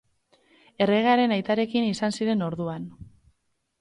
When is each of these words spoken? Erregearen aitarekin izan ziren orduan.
Erregearen 0.85 1.35
aitarekin 1.37 1.87
izan 1.93 2.17
ziren 2.21 2.43
orduan. 2.47 2.89